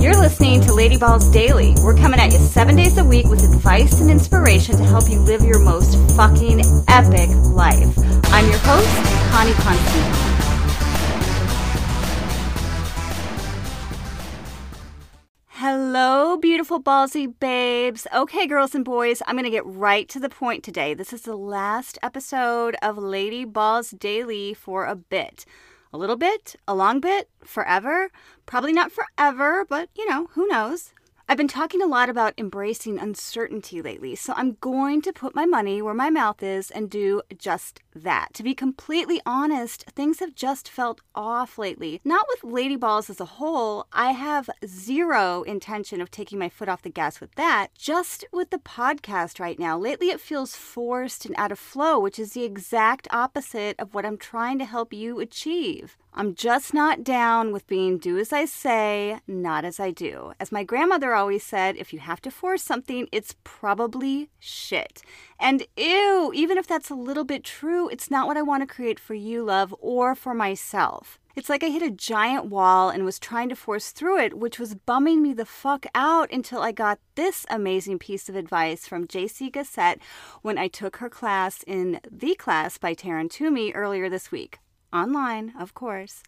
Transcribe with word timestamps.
You're 0.00 0.16
listening 0.16 0.62
to 0.62 0.72
Lady 0.72 0.96
Balls 0.96 1.28
Daily. 1.30 1.74
We're 1.84 1.94
coming 1.94 2.20
at 2.20 2.32
you 2.32 2.38
seven 2.38 2.74
days 2.74 2.96
a 2.96 3.04
week 3.04 3.26
with 3.26 3.44
advice 3.44 4.00
and 4.00 4.10
inspiration 4.10 4.78
to 4.78 4.82
help 4.82 5.10
you 5.10 5.20
live 5.20 5.42
your 5.42 5.58
most 5.58 5.94
fucking 6.16 6.62
epic 6.88 7.28
life. 7.52 7.98
I'm 8.32 8.48
your 8.48 8.58
host, 8.60 8.88
Connie 9.30 9.52
Constantine. 9.52 10.30
Hello, 15.48 16.38
beautiful 16.38 16.82
ballsy 16.82 17.38
babes. 17.38 18.06
Okay, 18.14 18.46
girls 18.46 18.74
and 18.74 18.86
boys, 18.86 19.20
I'm 19.26 19.34
going 19.34 19.44
to 19.44 19.50
get 19.50 19.66
right 19.66 20.08
to 20.08 20.18
the 20.18 20.30
point 20.30 20.64
today. 20.64 20.94
This 20.94 21.12
is 21.12 21.20
the 21.20 21.36
last 21.36 21.98
episode 22.02 22.74
of 22.80 22.96
Lady 22.96 23.44
Balls 23.44 23.90
Daily 23.90 24.54
for 24.54 24.86
a 24.86 24.96
bit. 24.96 25.44
A 25.92 25.98
little 25.98 26.16
bit, 26.16 26.56
a 26.68 26.74
long 26.74 27.00
bit, 27.00 27.28
forever. 27.44 28.10
Probably 28.46 28.72
not 28.72 28.92
forever, 28.92 29.64
but 29.64 29.88
you 29.96 30.08
know, 30.08 30.28
who 30.32 30.46
knows? 30.46 30.92
I've 31.30 31.36
been 31.36 31.46
talking 31.46 31.80
a 31.80 31.86
lot 31.86 32.08
about 32.08 32.34
embracing 32.38 32.98
uncertainty 32.98 33.80
lately, 33.80 34.16
so 34.16 34.34
I'm 34.36 34.56
going 34.60 35.00
to 35.02 35.12
put 35.12 35.32
my 35.32 35.46
money 35.46 35.80
where 35.80 35.94
my 35.94 36.10
mouth 36.10 36.42
is 36.42 36.72
and 36.72 36.90
do 36.90 37.22
just 37.38 37.82
that. 37.94 38.30
To 38.34 38.42
be 38.42 38.52
completely 38.52 39.20
honest, 39.24 39.84
things 39.94 40.18
have 40.18 40.34
just 40.34 40.68
felt 40.68 41.00
off 41.14 41.56
lately. 41.56 42.00
Not 42.04 42.26
with 42.28 42.52
Lady 42.52 42.74
Balls 42.74 43.08
as 43.08 43.20
a 43.20 43.24
whole, 43.24 43.86
I 43.92 44.10
have 44.10 44.50
zero 44.66 45.44
intention 45.44 46.00
of 46.00 46.10
taking 46.10 46.36
my 46.36 46.48
foot 46.48 46.68
off 46.68 46.82
the 46.82 46.90
gas 46.90 47.20
with 47.20 47.32
that, 47.36 47.68
just 47.78 48.24
with 48.32 48.50
the 48.50 48.58
podcast 48.58 49.38
right 49.38 49.56
now. 49.56 49.78
Lately, 49.78 50.08
it 50.08 50.20
feels 50.20 50.56
forced 50.56 51.26
and 51.26 51.36
out 51.38 51.52
of 51.52 51.60
flow, 51.60 52.00
which 52.00 52.18
is 52.18 52.32
the 52.32 52.42
exact 52.42 53.06
opposite 53.12 53.78
of 53.78 53.94
what 53.94 54.04
I'm 54.04 54.18
trying 54.18 54.58
to 54.58 54.64
help 54.64 54.92
you 54.92 55.20
achieve. 55.20 55.96
I'm 56.12 56.34
just 56.34 56.74
not 56.74 57.04
down 57.04 57.52
with 57.52 57.68
being 57.68 57.96
do 57.96 58.18
as 58.18 58.32
I 58.32 58.44
say, 58.44 59.20
not 59.28 59.64
as 59.64 59.78
I 59.78 59.92
do. 59.92 60.32
As 60.40 60.50
my 60.50 60.64
grandmother 60.64 61.14
always 61.14 61.44
said, 61.44 61.76
if 61.76 61.92
you 61.92 62.00
have 62.00 62.20
to 62.22 62.32
force 62.32 62.64
something, 62.64 63.06
it's 63.12 63.36
probably 63.44 64.28
shit. 64.40 65.02
And 65.38 65.66
ew, 65.76 66.32
even 66.34 66.58
if 66.58 66.66
that's 66.66 66.90
a 66.90 66.96
little 66.96 67.22
bit 67.22 67.44
true, 67.44 67.88
it's 67.88 68.10
not 68.10 68.26
what 68.26 68.36
I 68.36 68.42
want 68.42 68.62
to 68.62 68.74
create 68.74 68.98
for 68.98 69.14
you, 69.14 69.44
love, 69.44 69.72
or 69.78 70.16
for 70.16 70.34
myself. 70.34 71.20
It's 71.36 71.48
like 71.48 71.62
I 71.62 71.68
hit 71.68 71.82
a 71.82 71.90
giant 71.90 72.46
wall 72.46 72.90
and 72.90 73.04
was 73.04 73.20
trying 73.20 73.48
to 73.50 73.54
force 73.54 73.92
through 73.92 74.18
it, 74.18 74.36
which 74.36 74.58
was 74.58 74.74
bumming 74.74 75.22
me 75.22 75.32
the 75.32 75.46
fuck 75.46 75.86
out 75.94 76.32
until 76.32 76.60
I 76.60 76.72
got 76.72 76.98
this 77.14 77.46
amazing 77.48 78.00
piece 78.00 78.28
of 78.28 78.34
advice 78.34 78.86
from 78.88 79.06
JC 79.06 79.52
Gassett 79.52 80.00
when 80.42 80.58
I 80.58 80.66
took 80.66 80.96
her 80.96 81.08
class 81.08 81.62
in 81.68 82.00
The 82.10 82.34
Class 82.34 82.78
by 82.78 82.96
Taryn 82.96 83.30
Toomey 83.30 83.70
earlier 83.72 84.10
this 84.10 84.32
week 84.32 84.58
online, 84.92 85.52
of 85.58 85.74
course. 85.74 86.22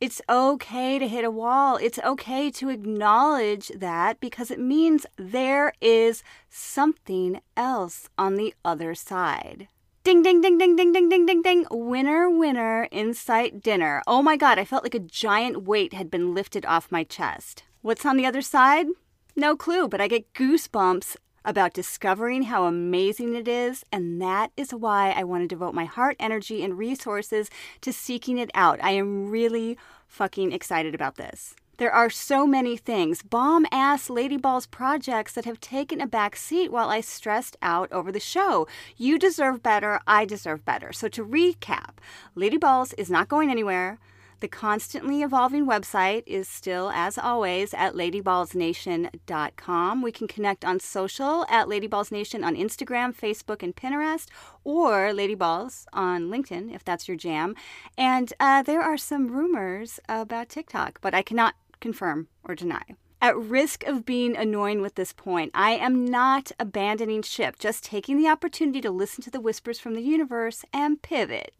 It's 0.00 0.20
okay 0.28 0.98
to 0.98 1.08
hit 1.08 1.24
a 1.24 1.30
wall. 1.30 1.76
It's 1.76 1.98
okay 2.00 2.50
to 2.50 2.68
acknowledge 2.68 3.68
that 3.68 4.20
because 4.20 4.50
it 4.50 4.58
means 4.58 5.06
there 5.16 5.72
is 5.80 6.22
something 6.50 7.40
else 7.56 8.08
on 8.18 8.34
the 8.34 8.54
other 8.64 8.94
side. 8.94 9.68
Ding, 10.02 10.22
ding, 10.22 10.42
ding, 10.42 10.58
ding, 10.58 10.76
ding, 10.76 10.92
ding, 10.92 11.08
ding, 11.08 11.24
ding, 11.24 11.40
ding. 11.40 11.66
Winner, 11.70 12.28
winner, 12.28 12.88
insight 12.90 13.62
dinner. 13.62 14.02
Oh 14.06 14.20
my 14.20 14.36
God, 14.36 14.58
I 14.58 14.66
felt 14.66 14.82
like 14.82 14.94
a 14.94 14.98
giant 14.98 15.62
weight 15.62 15.94
had 15.94 16.10
been 16.10 16.34
lifted 16.34 16.66
off 16.66 16.92
my 16.92 17.04
chest. 17.04 17.62
What's 17.80 18.04
on 18.04 18.18
the 18.18 18.26
other 18.26 18.42
side? 18.42 18.88
No 19.34 19.56
clue, 19.56 19.88
but 19.88 20.02
I 20.02 20.08
get 20.08 20.34
goosebumps 20.34 21.16
about 21.44 21.74
discovering 21.74 22.44
how 22.44 22.64
amazing 22.64 23.34
it 23.34 23.48
is, 23.48 23.84
and 23.92 24.20
that 24.20 24.50
is 24.56 24.72
why 24.72 25.10
I 25.10 25.24
want 25.24 25.42
to 25.42 25.48
devote 25.48 25.74
my 25.74 25.84
heart, 25.84 26.16
energy, 26.18 26.62
and 26.62 26.78
resources 26.78 27.50
to 27.80 27.92
seeking 27.92 28.38
it 28.38 28.50
out. 28.54 28.82
I 28.82 28.92
am 28.92 29.28
really 29.28 29.76
fucking 30.08 30.52
excited 30.52 30.94
about 30.94 31.16
this. 31.16 31.54
There 31.76 31.92
are 31.92 32.08
so 32.08 32.46
many 32.46 32.76
things, 32.76 33.22
bomb 33.22 33.66
ass 33.72 34.06
Ladyballs 34.06 34.70
projects 34.70 35.32
that 35.32 35.44
have 35.44 35.60
taken 35.60 36.00
a 36.00 36.06
back 36.06 36.36
seat 36.36 36.70
while 36.70 36.88
I 36.88 37.00
stressed 37.00 37.56
out 37.60 37.90
over 37.90 38.12
the 38.12 38.20
show. 38.20 38.68
You 38.96 39.18
deserve 39.18 39.60
better, 39.60 39.98
I 40.06 40.24
deserve 40.24 40.64
better. 40.64 40.92
So 40.92 41.08
to 41.08 41.24
recap, 41.24 41.94
Ladyballs 42.36 42.94
is 42.96 43.10
not 43.10 43.28
going 43.28 43.50
anywhere. 43.50 43.98
The 44.44 44.48
constantly 44.48 45.22
evolving 45.22 45.66
website 45.66 46.24
is 46.26 46.46
still, 46.46 46.90
as 46.90 47.16
always, 47.16 47.72
at 47.72 47.94
ladyballsnation.com. 47.94 50.02
We 50.02 50.12
can 50.12 50.28
connect 50.28 50.66
on 50.66 50.80
social 50.80 51.46
at 51.48 51.66
ladyballsnation 51.66 52.44
on 52.44 52.54
Instagram, 52.54 53.16
Facebook, 53.16 53.62
and 53.62 53.74
Pinterest, 53.74 54.26
or 54.62 55.14
ladyballs 55.14 55.86
on 55.94 56.28
LinkedIn 56.28 56.74
if 56.74 56.84
that's 56.84 57.08
your 57.08 57.16
jam. 57.16 57.56
And 57.96 58.34
uh, 58.38 58.62
there 58.62 58.82
are 58.82 58.98
some 58.98 59.28
rumors 59.28 59.98
about 60.10 60.50
TikTok, 60.50 61.00
but 61.00 61.14
I 61.14 61.22
cannot 61.22 61.54
confirm 61.80 62.28
or 62.42 62.54
deny. 62.54 62.82
At 63.22 63.38
risk 63.38 63.82
of 63.84 64.04
being 64.04 64.36
annoying 64.36 64.82
with 64.82 64.96
this 64.96 65.14
point, 65.14 65.52
I 65.54 65.70
am 65.70 66.04
not 66.04 66.52
abandoning 66.60 67.22
ship, 67.22 67.58
just 67.58 67.82
taking 67.82 68.18
the 68.18 68.28
opportunity 68.28 68.82
to 68.82 68.90
listen 68.90 69.24
to 69.24 69.30
the 69.30 69.40
whispers 69.40 69.80
from 69.80 69.94
the 69.94 70.02
universe 70.02 70.66
and 70.70 71.00
pivot. 71.00 71.54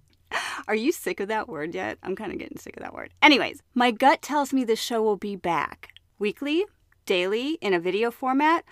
Are 0.69 0.75
you 0.75 0.93
sick 0.93 1.21
of 1.21 1.29
that 1.29 1.49
word 1.49 1.75
yet? 1.75 1.99
I'm 2.03 2.17
kind 2.17 2.33
of 2.33 2.39
getting 2.39 2.59
sick 2.59 2.77
of 2.77 2.83
that 2.83 2.95
word. 2.95 3.13
Anyways, 3.23 3.63
my 3.75 3.91
gut 3.91 4.23
tells 4.23 4.53
me 4.53 4.65
the 4.65 4.77
show 4.77 5.03
will 5.03 5.17
be 5.17 5.37
back 5.37 5.93
weekly, 6.19 6.65
daily, 7.07 7.59
in 7.61 7.75
a 7.75 7.81
video 7.81 8.11
format. 8.11 8.65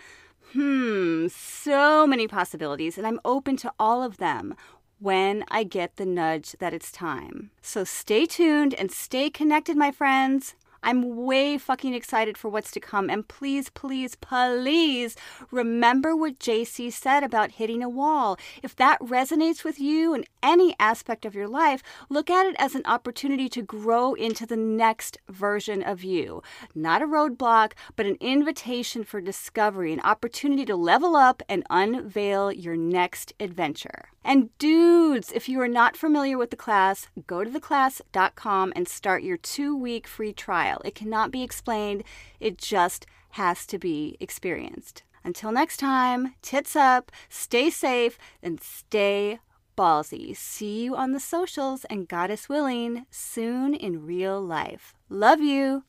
Hmm, 0.52 1.28
so 1.28 2.06
many 2.06 2.28
possibilities, 2.28 2.98
and 2.98 3.06
I'm 3.06 3.20
open 3.24 3.56
to 3.58 3.72
all 3.78 4.02
of 4.02 4.18
them 4.18 4.54
when 4.98 5.44
I 5.48 5.64
get 5.64 5.96
the 5.96 6.06
nudge 6.06 6.52
that 6.60 6.72
it's 6.72 6.92
time. 6.92 7.50
So 7.60 7.84
stay 7.84 8.26
tuned 8.26 8.74
and 8.74 8.92
stay 8.92 9.30
connected, 9.30 9.76
my 9.76 9.90
friends. 9.90 10.54
I'm 10.82 11.16
way 11.24 11.58
fucking 11.58 11.94
excited 11.94 12.36
for 12.36 12.48
what's 12.48 12.70
to 12.72 12.80
come. 12.80 13.08
And 13.08 13.26
please, 13.26 13.70
please, 13.70 14.14
please 14.16 15.16
remember 15.50 16.16
what 16.16 16.38
JC 16.38 16.92
said 16.92 17.22
about 17.22 17.52
hitting 17.52 17.82
a 17.82 17.88
wall. 17.88 18.38
If 18.62 18.74
that 18.76 19.00
resonates 19.00 19.64
with 19.64 19.78
you 19.78 20.14
in 20.14 20.24
any 20.42 20.74
aspect 20.78 21.24
of 21.24 21.34
your 21.34 21.48
life, 21.48 21.82
look 22.08 22.30
at 22.30 22.46
it 22.46 22.56
as 22.58 22.74
an 22.74 22.82
opportunity 22.84 23.48
to 23.50 23.62
grow 23.62 24.14
into 24.14 24.46
the 24.46 24.56
next 24.56 25.18
version 25.28 25.82
of 25.82 26.02
you. 26.02 26.42
Not 26.74 27.02
a 27.02 27.06
roadblock, 27.06 27.72
but 27.94 28.06
an 28.06 28.16
invitation 28.20 29.04
for 29.04 29.20
discovery, 29.20 29.92
an 29.92 30.00
opportunity 30.00 30.64
to 30.64 30.76
level 30.76 31.16
up 31.16 31.42
and 31.48 31.64
unveil 31.70 32.50
your 32.50 32.76
next 32.76 33.32
adventure. 33.38 34.08
And 34.24 34.56
dudes, 34.58 35.32
if 35.32 35.48
you 35.48 35.60
are 35.60 35.68
not 35.68 35.96
familiar 35.96 36.38
with 36.38 36.50
the 36.50 36.56
class, 36.56 37.08
go 37.26 37.42
to 37.42 37.50
theclass.com 37.50 38.72
and 38.76 38.86
start 38.86 39.24
your 39.24 39.36
two 39.36 39.76
week 39.76 40.06
free 40.06 40.32
trial. 40.32 40.71
It 40.84 40.94
cannot 40.94 41.30
be 41.30 41.42
explained, 41.42 42.04
it 42.40 42.58
just 42.58 43.06
has 43.30 43.66
to 43.66 43.78
be 43.78 44.16
experienced. 44.20 45.02
Until 45.24 45.52
next 45.52 45.76
time, 45.76 46.34
tits 46.42 46.74
up, 46.74 47.12
stay 47.28 47.70
safe, 47.70 48.18
and 48.42 48.60
stay 48.60 49.38
ballsy. 49.76 50.36
See 50.36 50.84
you 50.84 50.96
on 50.96 51.12
the 51.12 51.20
socials 51.20 51.84
and 51.86 52.08
goddess 52.08 52.48
willing, 52.48 53.06
soon 53.10 53.74
in 53.74 54.04
real 54.04 54.40
life. 54.40 54.94
Love 55.08 55.40
you. 55.40 55.84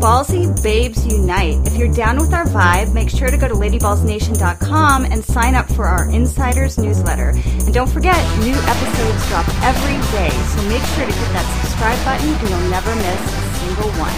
Ballsy 0.00 0.50
Babes 0.62 1.06
Unite. 1.06 1.66
If 1.66 1.76
you're 1.76 1.92
down 1.92 2.16
with 2.18 2.34
our 2.34 2.44
vibe, 2.46 2.92
make 2.92 3.08
sure 3.08 3.28
to 3.28 3.36
go 3.36 3.48
to 3.48 3.54
ladyballsnation.com 3.54 5.04
and 5.04 5.24
sign 5.24 5.54
up 5.54 5.70
for 5.72 5.86
our 5.86 6.10
insiders 6.10 6.76
newsletter. 6.78 7.30
And 7.30 7.72
don't 7.72 7.88
forget, 7.88 8.16
new 8.40 8.54
episodes 8.54 9.28
drop 9.28 9.48
every 9.62 9.96
day, 10.12 10.30
so 10.30 10.62
make 10.68 10.82
sure 10.82 11.06
to 11.06 11.12
hit 11.12 11.32
that 11.32 11.60
subscribe 11.62 12.04
button 12.04 12.28
and 12.34 12.48
you'll 12.48 12.70
never 12.70 12.94
miss 12.96 13.43
single 13.64 13.90
one. 13.92 14.12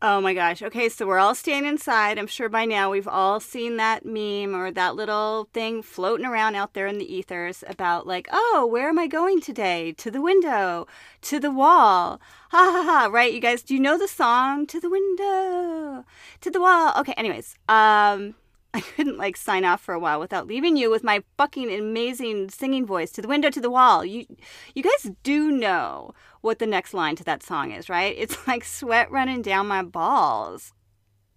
Oh 0.00 0.20
my 0.20 0.34
gosh. 0.34 0.62
Okay, 0.62 0.88
so 0.90 1.06
we're 1.06 1.18
all 1.18 1.34
staying 1.34 1.64
inside. 1.64 2.18
I'm 2.18 2.26
sure 2.28 2.48
by 2.48 2.66
now 2.66 2.90
we've 2.90 3.08
all 3.08 3.40
seen 3.40 3.78
that 3.78 4.04
meme 4.04 4.54
or 4.54 4.70
that 4.70 4.94
little 4.94 5.48
thing 5.52 5.82
floating 5.82 6.26
around 6.26 6.54
out 6.54 6.74
there 6.74 6.86
in 6.86 6.98
the 6.98 7.12
ethers 7.12 7.64
about, 7.66 8.06
like, 8.06 8.28
oh, 8.30 8.68
where 8.70 8.90
am 8.90 8.98
I 8.98 9.08
going 9.08 9.40
today? 9.40 9.92
To 9.96 10.10
the 10.10 10.20
window, 10.20 10.86
to 11.22 11.40
the 11.40 11.50
wall. 11.50 12.20
Ha 12.50 12.70
ha 12.70 12.82
ha, 12.84 13.08
right? 13.10 13.32
You 13.32 13.40
guys, 13.40 13.62
do 13.62 13.74
you 13.74 13.80
know 13.80 13.98
the 13.98 14.06
song? 14.06 14.66
To 14.66 14.78
the 14.78 14.90
window, 14.90 16.04
to 16.42 16.50
the 16.50 16.60
wall. 16.60 16.92
Okay, 16.98 17.14
anyways, 17.14 17.56
um, 17.68 18.34
I 18.74 18.80
couldn't 18.80 19.16
like 19.16 19.36
sign 19.36 19.64
off 19.64 19.80
for 19.80 19.94
a 19.94 20.00
while 20.00 20.18
without 20.18 20.48
leaving 20.48 20.76
you 20.76 20.90
with 20.90 21.04
my 21.04 21.22
fucking 21.38 21.72
amazing 21.72 22.50
singing 22.50 22.84
voice 22.84 23.12
to 23.12 23.22
the 23.22 23.28
window 23.28 23.48
to 23.48 23.60
the 23.60 23.70
wall. 23.70 24.04
You 24.04 24.26
you 24.74 24.82
guys 24.82 25.12
do 25.22 25.52
know 25.52 26.12
what 26.40 26.58
the 26.58 26.66
next 26.66 26.92
line 26.92 27.14
to 27.16 27.24
that 27.24 27.42
song 27.42 27.70
is, 27.70 27.88
right? 27.88 28.14
It's 28.18 28.46
like 28.48 28.64
sweat 28.64 29.10
running 29.10 29.42
down 29.42 29.68
my 29.68 29.82
balls. 29.82 30.72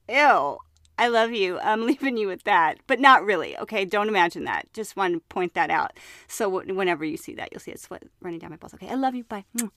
Ew. 0.09 0.57
I 0.99 1.09
love 1.09 1.31
you. 1.31 1.59
I'm 1.59 1.85
leaving 1.85 2.17
you 2.17 2.27
with 2.27 2.43
that, 2.45 2.79
but 2.87 2.99
not 2.99 3.23
really. 3.23 3.55
Okay, 3.59 3.85
don't 3.85 4.07
imagine 4.07 4.45
that. 4.45 4.73
Just 4.73 4.95
want 4.95 5.13
to 5.13 5.19
point 5.29 5.53
that 5.53 5.69
out. 5.69 5.91
So 6.27 6.49
whenever 6.49 7.05
you 7.05 7.17
see 7.17 7.35
that, 7.35 7.49
you'll 7.51 7.59
see 7.59 7.71
it 7.71 7.79
sweat 7.79 8.03
running 8.19 8.39
down 8.39 8.49
my 8.49 8.55
balls. 8.57 8.73
Okay, 8.73 8.89
I 8.89 8.95
love 8.95 9.13
you. 9.13 9.23
Bye. 9.23 9.45